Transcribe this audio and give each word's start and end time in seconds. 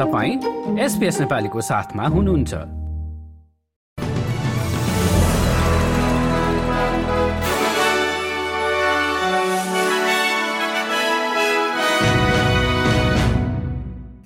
तपाईँ 0.00 0.78
एसपिएस 0.80 1.20
नेपालीको 1.20 1.60
साथमा 1.60 2.06
हुनुहुन्छ। 2.08 2.54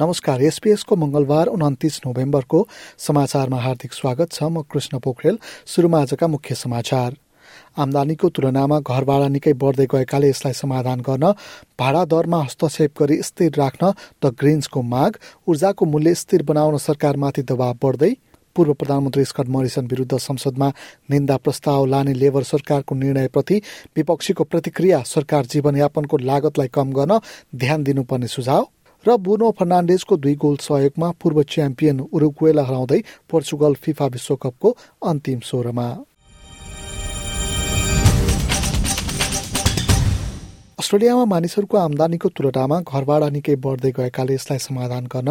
नमस्कार 0.01 0.43
एसपीएसको 0.43 0.97
मंगलबार 0.97 1.47
उन्तिस 1.47 2.01
नोभेम्बरको 2.07 2.67
समाचारमा 2.99 3.59
हार्दिक 3.59 3.93
स्वागत 3.93 4.33
छ। 4.33 4.43
म 4.43 4.63
कृष्ण 4.63 4.99
पोखरेल 4.99 5.39
सुरुमा 5.67 6.01
आजका 6.01 6.27
मुख्य 6.27 6.55
समाचार। 6.55 7.24
आमदानीको 7.77 8.29
तुलनामा 8.35 8.79
घर 8.83 9.05
भाडा 9.05 9.29
निकै 9.37 9.53
बढ्दै 9.63 9.87
गएकाले 9.93 10.29
यसलाई 10.29 10.55
समाधान 10.55 11.01
गर्न 11.09 11.33
भाडा 11.81 12.05
दरमा 12.13 12.41
हस्तक्षेप 12.43 12.93
गरी 13.01 13.17
स्थिर 13.29 13.53
राख्न 13.59 13.93
द 14.23 14.35
ग्रिन्सको 14.41 14.83
माग 14.93 15.19
ऊर्जाको 15.49 15.85
मूल्य 15.87 16.15
स्थिर 16.23 16.43
बनाउन 16.51 16.79
सरकारमाथि 16.85 17.43
दबाव 17.51 17.75
बढ्दै 17.83 18.13
पूर्व 18.57 18.73
प्रधानमन्त्री 18.75 19.25
स्कट 19.25 19.49
मरिसन 19.55 19.87
विरुद्ध 19.87 20.19
संसदमा 20.19 20.69
निन्दा 21.11 21.37
प्रस्ताव 21.45 21.87
लाने 21.87 22.13
लेबर 22.15 22.43
सरकारको 22.45 22.95
निर्णयप्रति 22.95 23.61
विपक्षीको 23.97 24.45
प्रतिक्रिया 24.45 25.03
सरकार 25.07 25.47
जीवनयापनको 25.53 26.17
लागतलाई 26.31 26.69
कम 26.75 26.93
गर्न 26.93 27.19
ध्यान 27.57 27.85
दिनुपर्ने 27.85 28.29
सुझाव 28.29 28.65
र 29.05 29.17
बुनो 29.21 29.51
फर्नान्डेजको 29.59 30.17
दुई 30.17 30.35
गोल 30.43 30.57
सहयोगमा 30.63 31.11
पूर्व 31.21 31.43
च्याम्पियन 31.53 32.01
उरुग्वेलाई 32.13 32.65
हराउँदै 32.65 33.01
पोर्चुगल 33.31 33.75
फिफा 33.83 34.07
विश्वकपको 34.15 34.77
अन्तिम 35.05 35.41
सोह्रमा। 35.45 35.89
अस्ट्रेलियामा 40.85 41.25
मानिसहरूको 41.25 41.77
आमदानीको 41.79 42.29
तुलनामा 42.37 42.77
घर 42.85 43.05
भाडा 43.09 43.29
निकै 43.33 43.55
बढ्दै 43.57 43.91
गएकाले 43.97 44.35
यसलाई 44.37 44.61
समाधान 44.61 45.05
गर्न 45.09 45.31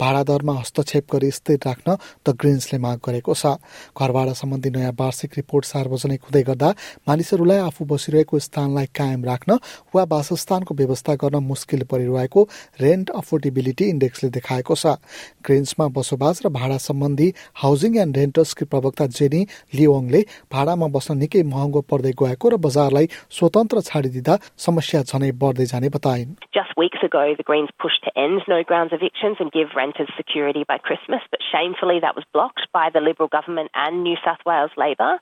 भाडा 0.00 0.22
दरमा 0.30 0.52
हस्तक्षेप 0.60 1.04
गरी 1.12 1.28
स्थिर 1.38 1.58
राख्न 1.60 1.88
द 2.24 2.32
ग्रिन्सले 2.40 2.78
माग 2.80 2.98
गरेको 3.04 3.34
छ। 3.36 3.60
घर 3.92 4.32
सम्बन्धी 4.32 4.70
नयाँ 4.72 4.92
वार्षिक 4.96 5.30
रिपोर्ट 5.36 5.64
सार्वजनिक 5.68 6.20
हुँदै 6.24 6.42
गर्दा 6.48 6.68
मानिसहरूलाई 7.04 7.60
आफू 7.68 7.84
बसिरहेको 7.84 8.38
स्थानलाई 8.48 8.86
कायम 8.96 9.20
राख्न 9.28 9.58
वा 9.92 10.04
वासस्थानको 10.08 10.72
व्यवस्था 10.72 11.12
गर्न 11.20 11.36
मुस्किल 11.52 11.84
परिरहेको 11.92 12.40
रेन्ट 12.80 13.06
अफोर्डेबिलिटी 13.12 13.84
इन्डेक्सले 13.92 14.28
देखाएको 14.38 14.74
छ। 14.74 14.96
ग्रिन्समा 15.44 15.86
बसोबास 15.92 16.40
र 16.44 16.48
भाडा 16.56 16.78
सम्बन्धी 16.80 17.28
हाउसिङ 17.60 18.00
एन्ड 18.00 18.16
रेन्टर्सकी 18.16 18.64
प्रवक्ता 18.72 19.04
जेनी 19.12 19.42
लियोङले 19.76 20.24
भाडामा 20.48 20.88
बस्न 20.96 21.20
निकै 21.20 21.44
महँगो 21.52 21.80
पर्दै 21.92 22.16
गएको 22.16 22.46
र 22.48 22.62
बजारलाई 22.64 23.06
स्वतन्त्र 23.36 23.86
छाडिदिँदा 23.92 24.40
समस्या 24.56 24.92
झनै 24.93 25.31
बढ्दै 25.41 25.65
जाने 25.71 25.89
बताइन् 25.97 26.35
Just 26.57 26.75
weeks 26.77 27.01
ago, 27.03 27.33
the 27.37 27.43
Greens 27.43 27.69
pushed 27.79 28.03
to 28.03 28.11
end 28.17 28.41
no 28.47 28.63
grounds 28.63 28.93
evictions 28.93 29.37
and 29.39 29.51
give 29.51 29.75
renters 29.75 30.09
security 30.17 30.63
by 30.67 30.77
Christmas, 30.77 31.21
but 31.31 31.41
shamefully 31.51 31.99
that 31.99 32.15
was 32.15 32.25
blocked 32.33 32.67
by 32.73 32.89
the 32.89 32.99
Liberal 32.99 33.29
government 33.29 33.69
and 33.73 34.03
New 34.03 34.17
South 34.25 34.39
Wales 34.45 34.71
Labor. 34.77 35.19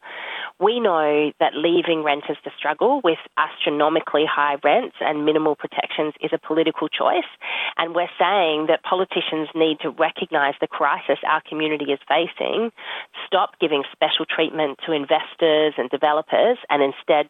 We 0.59 0.80
know 0.80 1.31
that 1.39 1.53
leaving 1.53 2.03
renters 2.03 2.38
to 2.44 2.52
struggle 2.58 3.02
with 3.03 3.19
astronomically 3.38 4.25
high 4.25 4.58
rents 4.63 4.97
and 5.02 5.25
minimal 5.25 5.55
protections 5.55 6.13
is 6.22 6.31
a 6.33 6.39
political 6.39 6.88
choice, 6.89 7.30
and 7.77 7.94
we're 7.94 8.16
saying 8.17 8.67
that 8.67 8.83
politicians 8.83 9.50
need 9.53 9.80
to 9.81 9.89
recognise 9.89 10.55
the 10.59 10.67
crisis 10.67 11.19
our 11.27 11.41
community 11.41 11.91
is 11.91 12.00
facing, 12.08 12.72
stop 13.25 13.59
giving 13.59 13.83
special 13.91 14.25
treatment 14.25 14.80
to 14.86 14.91
investors 14.91 15.73
and 15.77 15.89
developers, 15.89 16.58
and 16.69 16.81
instead 16.81 17.30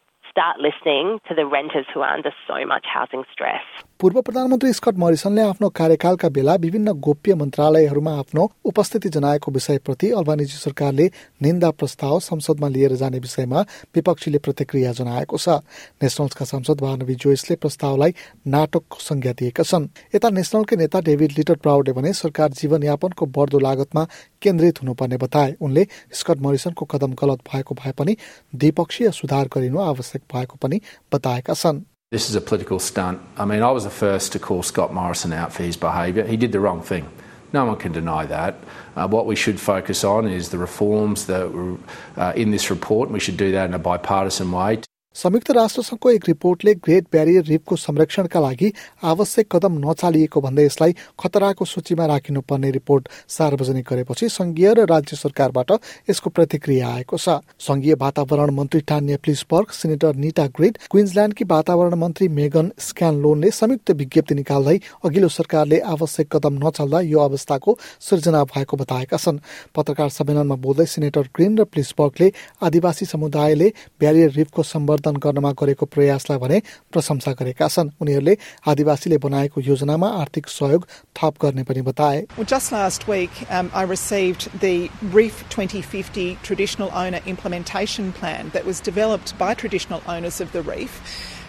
पूर्व 4.00 4.20
प्रधानमन्त्री 4.20 4.72
Scott 4.72 4.96
मरिसनले 4.98 5.42
आफ्नो 5.42 5.68
कार्यकालका 5.68 6.28
बेला 6.28 6.54
विभिन्न 6.54 6.92
गोप्य 6.98 7.34
मन्त्रालयहरूमा 7.34 8.12
आफ्नो 8.18 8.46
उपस्थिति 8.64 9.08
जनाएको 9.08 9.52
विषयप्रति 9.52 10.10
अल्बानिजी 10.10 10.56
सरकारले 10.56 11.06
निन्दा 11.42 11.70
प्रस्ताव 11.70 12.18
संसदमा 12.20 12.68
लिएर 12.68 12.94
जाने 12.94 13.18
विषयमा 13.18 13.60
विपक्षीले 13.94 14.38
प्रतिक्रिया 14.38 14.92
जनाएको 14.92 15.36
छ। 15.36 15.60
नेसनल्सका 16.02 16.44
सांसद 16.44 16.80
वानवी 16.80 17.14
जोइसले 17.14 17.56
प्रस्तावलाई 17.56 18.14
नाटकको 18.46 18.98
संज्ञा 19.00 19.32
दिएका 19.32 19.62
छन्। 19.62 19.88
यता 20.14 20.28
नेसनलकै 20.30 20.76
नेता 20.76 21.00
डेभिड 21.00 21.32
लिटर 21.38 21.56
प्राउडले 21.62 21.92
भने 21.92 22.12
सरकार 22.12 22.48
जीवनयापनको 22.58 23.26
बढ्दो 23.36 23.58
लागतमा 23.58 24.04
केन्द्रित 24.42 24.82
हुनुपर्ने 24.82 25.16
बताए। 25.16 25.54
उनले 25.60 25.86
स्कट 26.12 26.42
मरिसनको 26.42 26.84
कदम 26.84 27.14
गलत 27.22 27.46
भएको 27.46 27.74
भए 27.74 27.92
पनि 27.92 28.16
द्विपक्षीय 28.54 29.10
सुधार 29.10 29.46
गरिनु 29.54 29.78
आवश्यक 29.78 30.21
भएको 30.21 30.57
पनि 30.61 30.81
बताएका 31.11 31.53
छन् 31.53 31.83
This 32.09 32.29
is 32.29 32.35
a 32.35 32.41
political 32.41 32.79
stunt. 32.79 33.19
I 33.37 33.43
mean, 33.43 33.61
I 33.61 33.69
was 33.69 33.83
the 33.83 33.89
first 33.89 34.31
to 34.31 34.39
call 34.39 34.63
Scott 34.63 34.93
Morrison 34.93 35.33
out 35.33 35.51
for 35.51 35.63
his 35.63 35.75
behaviour. 35.75 36.23
He 36.23 36.37
did 36.37 36.53
the 36.53 36.59
wrong 36.61 36.81
thing. 36.81 37.09
No 37.51 37.65
one 37.65 37.75
can 37.75 37.91
deny 37.91 38.25
that. 38.25 38.55
Uh, 38.95 39.07
what 39.09 39.25
we 39.25 39.35
should 39.35 39.59
focus 39.59 40.05
on 40.05 40.25
is 40.25 40.49
the 40.49 40.57
reforms 40.57 41.25
that 41.25 41.51
were 41.51 41.75
uh, 42.15 42.31
in 42.33 42.51
this 42.51 42.69
report, 42.69 43.09
and 43.09 43.13
we 43.13 43.19
should 43.19 43.35
do 43.35 43.51
that 43.51 43.65
in 43.65 43.73
a 43.73 43.79
bipartisan 43.79 44.53
way. 44.53 44.79
संयुक्त 45.14 45.50
राष्ट्रसङ्घको 45.50 46.10
एक 46.10 46.24
रिपोर्टले 46.26 46.72
great 46.74 47.04
barrier 47.12 47.44
रिफको 47.44 47.76
संरक्षणका 47.76 48.40
लागि 48.40 48.68
आवश्यक 49.04 49.46
कदम 49.52 49.74
नचालिएको 49.78 50.40
भन्दै 50.40 50.64
यसलाई 50.64 50.92
खतराको 51.20 51.64
सूचीमा 51.64 52.06
राखिनुपर्ने 52.06 52.70
रिपोर्ट 52.72 53.08
सार्वजनिक 53.28 53.86
गरेपछि 53.90 54.28
संघीय 54.30 54.72
र 54.72 54.86
राज्य 54.88 55.16
सरकारबाट 55.16 55.70
यसको 56.10 56.30
प्रतिक्रिया 56.30 56.88
आएको 56.88 57.16
छ। 57.18 57.36
संघीय 57.60 57.94
वातावरण 58.00 58.50
मन्त्री 58.56 58.80
टान्या 58.88 59.16
प्लिसबर्ग 59.20 59.72
सिनेटर 59.72 60.16
निटा 60.16 60.46
ग्रेड 60.56 60.78
क्विन्सल्याण्डकी 60.90 61.44
वातावरण 61.44 61.94
मन्त्री 62.00 62.28
मेगन 62.32 62.72
स्क्यानलोनले 62.80 63.50
संयुक्त 63.52 63.90
विज्ञप्ति 63.92 64.34
निकाल्दै 64.34 64.76
अघिल्लो 65.04 65.28
सरकारले 65.28 65.78
आवश्यक 65.92 66.32
कदम 66.32 66.58
नचाल्दा 66.64 67.00
यो 67.12 67.20
अवस्थाको 67.20 67.76
सृजना 68.00 68.42
भएको 68.48 68.76
बताएका 68.76 69.16
छन्। 69.18 69.44
पत्रकार 69.76 70.08
सम्मेलनमा 70.08 70.56
बोल्दै 70.64 70.88
सिनेटर 70.88 71.28
ग्रिन 71.36 71.58
र 71.58 71.68
प्लिसबर्गले 71.68 72.32
आदिवासी 72.64 73.04
समुदायले 73.12 73.72
ब्यारियर 74.00 74.30
रिफको 74.40 74.62
सम्वर्धन 74.64 75.00
परिवर्तन 75.01 75.15
गर्नमा 75.23 75.51
गरेको 75.61 75.85
प्रयासलाई 75.85 76.37
भने 76.39 76.61
प्रशंसा 76.91 77.31
गरेका 77.39 77.67
छन् 77.67 77.89
उनीहरूले 78.01 78.35
आदिवासीले 78.67 79.17
बनाएको 79.25 79.61
योजनामा 79.61 80.07
आर्थिक 80.21 80.47
सहयोग 80.47 80.87
थप 81.15 81.33
गर्ने 81.41 81.63
पनि 81.63 81.81
बताए 81.89 82.25
Well, 82.37 82.45
just 82.45 82.71
last 82.71 83.07
week, 83.07 83.31
um, 83.49 83.71
I 83.73 83.83
received 83.83 84.49
the 84.59 84.89
Reef 85.01 85.43
2050 85.49 86.37
Traditional 86.43 86.91
Owner 86.93 87.21
Implementation 87.25 88.11
Plan 88.13 88.49
that 88.53 88.65
was 88.65 88.79
developed 88.79 89.37
by 89.37 89.53
traditional 89.53 90.01
owners 90.07 90.41
of 90.41 90.51
the 90.51 90.61
reef. 90.61 91.01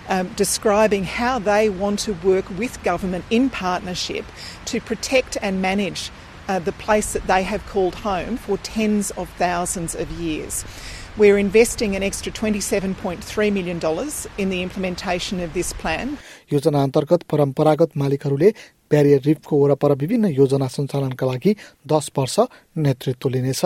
Um, 0.08 0.28
describing 0.36 1.04
how 1.04 1.38
they 1.38 1.68
want 1.68 1.98
to 2.00 2.14
work 2.24 2.46
with 2.58 2.82
government 2.82 3.26
in 3.28 3.50
partnership 3.50 4.24
to 4.64 4.80
protect 4.80 5.36
and 5.42 5.60
manage 5.60 6.10
uh, 6.48 6.58
the 6.58 6.72
place 6.72 7.12
that 7.12 7.26
they 7.26 7.42
have 7.42 7.66
called 7.66 7.96
home 7.96 8.38
for 8.38 8.56
tens 8.56 9.10
of 9.10 9.28
thousands 9.36 9.94
of 9.94 10.10
years. 10.12 10.64
We're 11.18 11.38
investing 11.38 11.96
an 11.96 12.02
extra 12.02 12.30
$27.3 12.32 13.52
million 13.52 13.78
in 14.38 14.50
the 14.50 14.62
implementation 14.62 15.40
of 15.40 15.52
this 15.52 15.72
plan. 15.72 16.16
योजना 16.52 16.82
अन्तर्गत 16.82 17.22
परम्परागत 17.32 17.96
मालिकहरूले 18.02 18.50
barrier 18.93 19.21
रिफको 19.25 19.53
वरपर 19.57 19.91
विभिन्न 19.97 20.25
योजना 20.31 20.67
सञ्चालनका 20.69 21.25
लागि 21.25 21.55
दस 21.87 22.11
वर्ष 22.17 22.35
नेतृत्व 22.77 23.29
लिनेछ। 23.29 23.61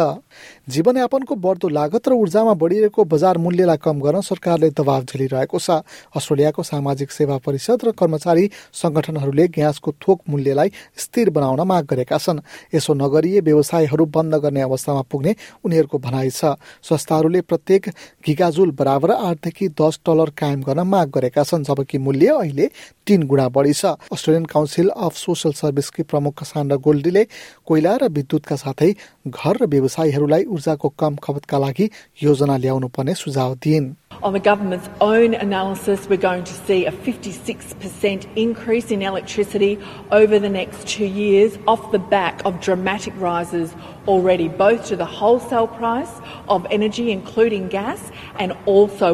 जीवनयापनको 0.70 1.36
बढ्दो 1.36 1.68
लागत 1.70 2.08
र 2.08 2.12
ऊर्जामा 2.14 2.54
बढिरहेको 2.54 3.04
बजार 3.04 3.38
मूल्यलाई 3.38 3.78
कम 3.78 4.00
गर्न 4.00 4.22
सरकारले 4.22 4.70
दबाव 4.72 5.04
झेलिरहेको 5.04 5.58
छ। 5.60 5.84
अस्ट्रेलियाको 6.16 6.64
सामाजिक 6.64 7.12
सेवा 7.12 7.38
परिषद 7.40 7.80
र 7.84 7.92
कर्मचारी 7.92 8.46
संगठनहरूले 8.74 9.48
ग्यासको 9.50 9.92
थोक 9.98 10.20
मूल्यलाई 10.30 10.70
स्थिर 10.96 11.30
बनाउन 11.30 11.62
माग 11.64 11.84
गरेका 11.86 12.18
छन्। 12.18 12.44
यसो 12.76 12.94
नगरिए 12.96 13.40
व्यवसायहरू 13.42 14.06
बन्द 14.08 14.36
गर्ने 14.44 14.62
अवस्थामा 14.62 15.02
पुग्ने 15.12 15.36
उनीहरूको 15.66 15.98
भनाइ 15.98 16.30
छ। 16.30 16.56
संस्थाहरूले 16.84 17.42
प्रत्येक 17.42 17.90
गिगाजुल 18.24 18.72
बराबर 18.72 19.12
आठदेखि 19.12 19.68
दस 19.76 20.00
डलर 20.06 20.30
कायम 20.38 20.62
गर्न 20.64 20.82
माग 20.86 21.08
गरेका 21.10 21.44
छन् 21.44 21.64
जबकि 21.64 21.98
मूल्य 21.98 22.28
अहिले 22.38 22.66
तीन 23.08 23.24
गुणा 23.26 23.48
बढी 23.50 23.74
छ। 23.74 23.98
अस्ट्रेलियन 24.07 24.46
काउन्सिल 24.46 24.90
अफ 24.90 25.17
सोसल 25.24 25.52
सर्भिसकी 25.62 26.04
प्रमुख 26.12 26.44
सान्डा 26.52 26.75
गोल्डीले 26.88 27.24
कोइला 27.68 27.94
र 28.02 28.10
विद्युतका 28.18 28.56
साथै 28.64 28.92
घर 29.28 29.56
र 29.62 29.66
व्यवसायीहरूलाई 29.74 30.44
ऊर्जाको 30.56 30.90
कम 31.02 31.16
खपतका 31.24 31.58
लागि 31.66 31.90
योजना 32.24 32.58
ल्याउनु 32.64 32.88
पर्ने 32.98 33.14
सुझाव 33.24 33.56
दिइन् 33.66 33.90
On 34.24 34.34
the 34.34 34.40
government's 34.40 34.90
own 35.00 35.36
analysis, 35.36 36.08
we're 36.10 36.18
going 36.18 36.44
to 36.44 36.54
see 36.68 36.86
a 36.88 36.92
56% 36.92 38.25
increase 38.36 38.90
in 38.90 39.04
electricity 39.04 39.78
over 40.12 40.40
the 40.40 40.50
next 40.50 40.88
two 40.88 41.06
years 41.06 41.58
off 41.68 41.92
the 41.92 42.00
back 42.00 42.42
of 42.44 42.60
dramatic 42.60 43.13
rises 43.20 43.75
already, 44.08 44.48
both 44.48 44.88
to 44.88 44.96
the 44.96 45.06
wholesale 45.06 45.68
price 45.68 46.16
of 46.48 46.66
energy, 46.72 47.12
including 47.12 47.68
gas, 47.68 48.12
and 48.40 48.58
also 48.66 49.13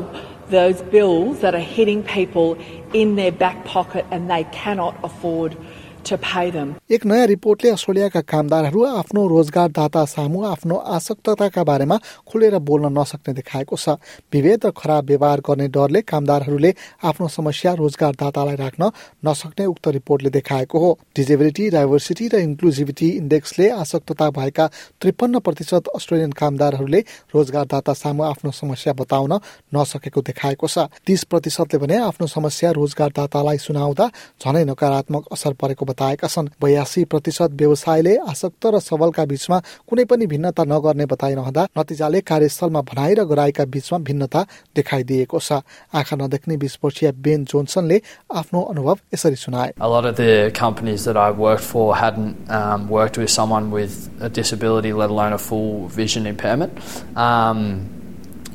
those 0.49 0.81
bills 0.83 1.39
that 1.39 1.55
are 1.55 1.59
hitting 1.59 2.03
people 2.03 2.57
in 2.93 3.15
their 3.15 3.31
back 3.31 3.65
pocket 3.65 4.05
and 4.11 4.29
they 4.29 4.43
cannot 4.45 4.95
afford 5.03 5.57
एक 6.03 7.05
नयाँ 7.05 7.27
रिपोर्टले 7.27 7.69
अस्ट्रेलियाका 7.71 8.21
कामदारहरू 8.21 8.83
आफ्नो 8.85 9.21
रोजगारदाता 9.27 10.03
सामु 10.05 10.43
आफ्नो 10.45 10.75
आसक्तताका 10.75 11.63
बारेमा 11.63 11.97
खुलेर 12.27 12.57
बोल्न 12.59 12.91
नसक्ने 12.91 13.33
देखाएको 13.33 13.75
छ। 13.75 13.95
विभेद 14.27 14.65
र 14.65 14.71
खराब 14.75 15.05
व्यवहार 15.07 15.39
गर्ने 15.39 15.67
डरले 15.71 16.01
कामदारहरूले 16.03 16.71
आफ्नो 17.07 17.27
समस्या 17.29 17.73
रोजगारदातालाई 17.79 18.55
राख्न 18.55 18.91
नसक्ने 19.23 19.65
उक्त 19.65 19.87
रिपोर्टले 19.87 20.29
देखाएको 20.29 20.79
हो। 20.79 20.91
डिजेबिलिटी 21.15 21.69
डाइभर्सिटी 21.71 22.27
र 22.27 22.35
इन्क्लुजिभिटी 22.51 23.09
इन्डेक्सले 23.23 23.69
आसक्तता 23.71 24.29
भएका 24.29 24.67
त्रिपन्न 24.99 25.39
प्रतिशत 25.39 25.87
अस्ट्रेलियन 25.95 26.31
कामदारहरूले 26.35 26.99
रोजगारदाता 27.31 27.93
सामु 27.93 28.23
आफ्नो 28.23 28.51
समस्या 28.51 28.93
बताउन 28.93 29.39
नसकेको 29.71 30.21
देखाएको 30.21 30.67
छ। 30.67 30.91
तीस 31.07 31.23
प्रतिशतले 31.31 31.79
भने 31.79 31.97
आफ्नो 32.03 32.27
समस्या 32.27 32.71
रोजगारदातालाई 32.75 33.57
सुनाउँदा 33.63 34.05
झनै 34.43 34.63
नकारात्मक 34.65 35.23
असर 35.31 35.53
परेको 35.55 35.91
बताएका 35.93 36.27
छन् 36.27 36.47
बयासी 36.61 37.03
प्रतिशत 37.13 37.51
व्यवसायले 37.61 38.15
आसक्त 38.33 38.65
र 38.73 38.79
सबलका 38.81 39.25
बीचमा 39.31 39.57
कुनै 39.87 40.03
पनि 40.09 40.25
भिन्नता 40.33 40.63
नगर्ने 40.73 41.05
बताइरहँदा 41.13 41.63
नतिजाले 41.77 42.21
कार्यस्थलमा 42.25 42.81
भनाइ 42.89 43.13
र 43.13 43.23
गराइका 43.31 43.65
बीचमा 43.73 43.99
भिन्नता 44.09 44.41
देखाइदिएको 44.75 45.39
छ 45.39 45.61
आँखा 45.93 46.15
नदेख्ने 46.21 46.57
बिस 46.57 46.77
वर्षीय 46.83 47.11
बेन 47.23 47.45
जोन्सनले 47.53 48.01
आफ्नो 48.41 48.61
अनुभव 48.73 48.97
यसरी 49.13 49.35
सुनाए 49.45 49.73
A 49.79 49.87
lot 49.87 50.05
of 50.05 50.15
the 50.17 50.51
companies 50.53 51.05
that 51.05 51.17
worked 51.37 51.63
for 51.63 51.95
hadn't 51.95 52.49
um, 52.49 52.87
worked 52.89 53.17
with 53.17 53.29
someone 53.29 53.71
with 53.71 54.09
a 54.19 54.29
disability, 54.29 54.93
let 54.93 55.09
alone 55.09 55.33
a 55.33 55.37
full 55.37 55.87
vision 55.87 56.25
impairment. 56.25 56.71
Um, 57.15 57.89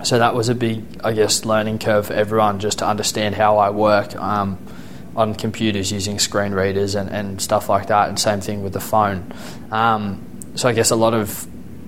so 0.03 0.19
that 0.19 0.35
was 0.35 0.49
a 0.49 0.55
big, 0.55 0.85
I 1.03 1.13
guess, 1.13 1.45
learning 1.45 1.79
curve 1.79 2.07
for 2.07 2.15
everyone 2.15 2.61
just 2.61 2.79
to 2.79 2.87
understand 2.87 3.35
how 3.35 3.59
I 3.59 3.71
work 3.71 4.15
um, 4.17 4.59
on 5.25 5.35
computers 5.35 5.91
using 5.93 6.19
screen 6.25 6.53
readers 6.53 6.95
and, 6.95 7.11
and 7.11 7.43
stuff 7.43 7.69
like 7.69 7.89
that, 7.89 8.09
and 8.09 8.19
same 8.25 8.41
thing 8.41 8.63
with 8.63 8.73
the 8.73 8.85
phone. 8.91 9.25
Um, 9.73 10.05
so 10.55 10.69
I 10.69 10.73
guess 10.73 10.91
a 10.91 11.01
lot 11.07 11.15
of 11.15 11.35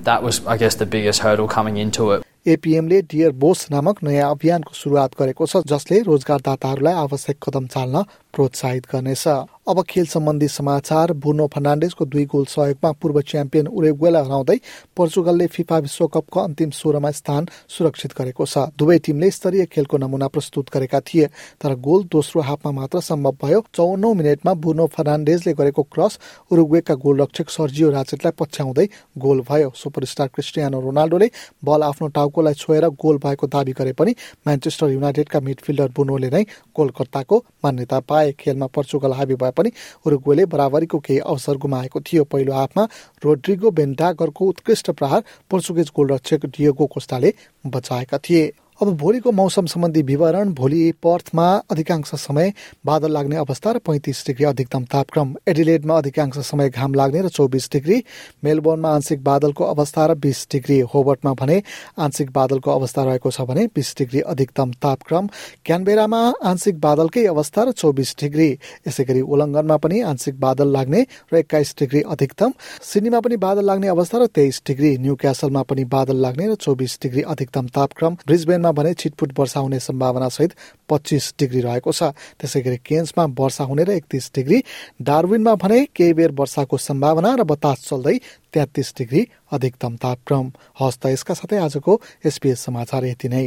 that 0.04 0.22
was, 0.22 0.44
I 0.46 0.56
guess, 0.56 0.74
the 0.82 0.86
biggest 0.86 1.20
hurdle 1.20 1.48
coming 1.48 1.76
into 1.76 2.10
it. 2.16 2.26
एपीएमले 2.46 3.00
Dear 3.12 3.32
Bose 3.36 3.66
नामक 3.70 4.02
नयाँ 4.02 4.30
अभियानको 4.30 4.74
सुरुवात 4.74 5.14
गरेको 5.18 5.46
छ 5.46 5.60
जसले 5.72 5.98
रोजगारदाताहरूलाई 6.08 6.94
आवश्यक 7.04 7.36
कदम 7.46 7.66
चाल्न 7.74 8.02
प्रोत्साहित 8.34 8.86
गर्नेछ। 8.92 9.26
अब 9.70 9.82
खेल 9.88 10.06
सम्बन्धी 10.06 10.48
समाचार 10.48 11.12
बुर्नो 11.14 11.46
फर्नान्डेसको 11.46 12.04
दुई 12.04 12.24
गोल 12.26 12.44
सहयोगमा 12.44 12.90
पूर्व 12.92 13.20
च्याम्पियन 13.22 13.66
उरेगुएलाई 13.68 14.24
हराउँदै 14.24 14.56
पोर्चुगलले 14.96 15.46
फिफा 15.46 15.78
विश्वकपको 15.78 16.40
अन्तिम 16.40 16.70
सोह्रमा 16.70 17.10
स्थान 17.10 17.46
सुरक्षित 17.68 18.12
गरेको 18.18 18.46
छ। 18.46 18.58
दुवै 18.74 18.98
टिमले 18.98 19.30
स्तरीय 19.30 19.64
खेलको 19.66 19.96
नमुना 19.98 20.28
प्रस्तुत 20.28 20.70
गरेका 20.74 21.00
थिए 21.02 21.26
तर 21.60 21.74
गोल 21.78 22.02
दोस्रो 22.12 22.40
हाफमा 22.40 22.72
मात्र 22.72 23.00
सम्भव 23.00 23.36
भयो। 23.42 23.60
चौवन्नौ 23.70 24.12
मिनटमा 24.14 24.52
बुर्नो 24.56 24.86
फर्नान्डेजले 24.90 25.52
गरेको 25.54 25.82
क्रस 25.84 26.18
उरुग्वेका 26.50 26.94
गोलरक्षक 26.96 27.50
सर्जियो 27.50 27.90
राचेटलाई 27.90 28.32
पछ्याउँदै 28.40 28.86
गोल 29.18 29.40
भयो। 29.50 29.70
सुपरस्टार 29.76 30.28
क्रिस्टियानो 30.34 30.80
रोनाल्डोले 30.80 31.28
बल 31.64 31.82
आफ्नो 31.82 32.08
टाउकोलाई 32.10 32.54
छोएर 32.54 32.88
गोल 32.96 33.16
भएको 33.22 33.46
दावी 33.46 33.72
गरे 33.78 33.92
पनि 33.92 34.12
म्यान्चेस्टर 34.46 34.90
युनाइटेडका 34.90 35.40
मिडफिल्डर 35.40 35.88
बुनोले 35.96 36.30
नै 36.30 36.42
गोलकर्ताको 36.76 37.36
मान्यता 37.64 38.00
पाए। 38.00 38.19
खेलमा 38.40 38.66
पोर्चुगल 38.66 39.12
हाबी 39.12 39.34
भए 39.34 39.50
पनि 39.50 39.70
उरुग्वेले 40.06 40.46
बराबरीको 40.46 40.98
केही 40.98 41.18
अवसर 41.18 41.56
गुमाएको 41.56 42.00
थियो। 42.00 42.24
पहिलो 42.24 42.52
हाफमा 42.52 42.84
रोड्रिगो 43.24 43.70
बेन्टागरको 43.70 44.44
उत्कृष्ट 44.44 44.90
प्रहार 44.90 45.22
पोर्चुगिज 45.50 45.90
गोलरक्षक 45.96 46.46
डियोगो 46.46 46.86
कोस्टाले 46.86 47.34
बचाएका 47.66 48.18
थिए। 48.18 48.52
अब 48.80 48.96
भोलिको 48.96 49.30
मौसम 49.32 49.66
सम्बन्धी 49.66 50.02
विवरण 50.02 50.52
भोलि 50.54 50.92
पर्थमा 51.02 51.46
अधिकांश 51.70 52.10
समय 52.16 52.52
बादल 52.86 53.12
लाग्ने 53.12 53.36
अवस्था 53.36 53.72
र 53.72 53.78
पैँतिस 53.78 54.24
डिग्री 54.26 54.44
अधिकतम 54.44 54.84
तापक्रम। 54.84 55.34
एडिलेडमा 55.48 55.96
अधिकांश 55.98 56.38
समय 56.40 56.68
घाम 56.70 56.94
लाग्ने 56.94 57.20
र 57.20 57.28
चौबिस 57.28 57.68
डिग्री। 57.72 58.02
मेलबोर्नमा 58.44 58.88
आंशिक 58.88 59.22
बादलको 59.24 59.64
अवस्था 59.64 60.06
र 60.06 60.14
बिस 60.16 60.46
डिग्री। 60.52 60.78
होबर्टमा 60.94 61.32
भने 61.32 61.62
आंशिक 61.98 62.30
बादलको 62.32 62.70
अवस्था 62.70 63.04
रहेको 63.04 63.30
छ 63.30 63.40
भने 63.44 63.66
बिस 63.68 63.94
डिग्री 63.98 64.20
अधिकतम 64.22 64.72
तापक्रम। 64.80 65.28
क्यानबेरामा 65.60 66.22
आंशिक 66.40 66.80
बादलकै 66.80 67.26
अवस्था 67.26 67.62
र 67.62 67.72
चौबिस 67.72 68.14
डिग्री। 68.16 68.48
यसै 68.88 69.04
गरी 69.04 69.20
उल्लङ्घनमा 69.20 69.76
पनि 69.76 70.00
आंशिक 70.08 70.40
बादल 70.40 70.72
लाग्ने 70.72 71.04
र 71.28 71.36
एक्काइस 71.36 71.74
डिग्री 71.78 72.00
अधिकतम। 72.08 72.52
सिडनीमा 72.80 73.20
पनि 73.20 73.36
बादल 73.36 73.64
लाग्ने 73.66 73.88
अवस्था 73.88 74.18
र 74.18 74.26
तेइस 74.32 74.62
डिग्री। 74.66 74.96
न्यू 74.98 75.14
क्यासलमा 75.20 75.62
पनि 75.68 75.84
बादल 75.84 76.16
लाग्ने 76.16 76.48
र 76.48 76.54
चौबिस 76.56 76.98
डिग्री 77.02 77.22
अधिकतम 77.28 77.68
तापक्रम। 77.68 78.16
ब्रिजबेनमा 78.26 78.68
भने 78.72 78.94
छिटपुट 78.94 79.38
वर्षा 79.38 79.60
हुने 79.60 79.78
सम्भावना 79.80 80.28
सहित 80.28 80.54
पच्चिस 80.88 81.34
डिग्री 81.38 81.60
रहेको 81.60 81.92
छ। 81.92 82.02
त्यसै 82.38 82.60
गरी 82.60 82.76
केन्समा 82.80 83.24
वर्षा 83.38 83.64
हुने 83.64 83.84
र 83.84 83.90
एकतिस 83.90 84.30
डिग्री। 84.34 84.62
डार्विनमा 85.02 85.54
भने 85.54 85.84
केही 85.94 86.12
बेर 86.12 86.30
वर्षाको 86.32 86.76
सम्भावना 86.78 87.34
र 87.34 87.44
बतास 87.44 87.88
चल्दै 87.88 88.16
तेत्तिस 88.52 88.94
डिग्री 88.98 89.26
अधिकतम 89.52 89.96
तापक्रम। 89.96 90.46
हस्त 90.80 91.06
यसका 91.06 91.34
साथै 91.34 91.58
आजको 91.58 92.00
एसपीएस 92.26 92.60
समाचार 92.60 93.04
यति 93.06 93.28
नै। 93.28 93.46